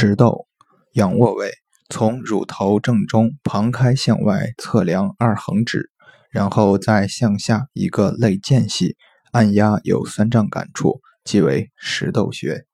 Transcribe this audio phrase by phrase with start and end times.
[0.00, 0.46] 石豆，
[0.92, 1.50] 仰卧位，
[1.90, 5.90] 从乳头正中旁开向外测量二横指，
[6.30, 8.94] 然后再向下一个肋间隙
[9.32, 12.64] 按压有酸胀感处，即为石豆穴。